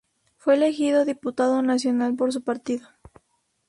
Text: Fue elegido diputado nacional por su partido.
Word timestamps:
Fue 0.37 0.55
elegido 0.55 1.05
diputado 1.05 1.61
nacional 1.61 2.15
por 2.15 2.33
su 2.33 2.41
partido. 2.43 2.87